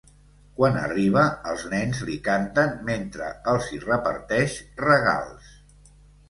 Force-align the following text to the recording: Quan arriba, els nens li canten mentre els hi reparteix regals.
Quan 0.59 0.77
arriba, 0.85 1.25
els 1.51 1.65
nens 1.73 1.99
li 2.07 2.15
canten 2.27 2.73
mentre 2.87 3.27
els 3.53 3.69
hi 3.77 3.81
reparteix 3.85 4.57
regals. 4.87 5.55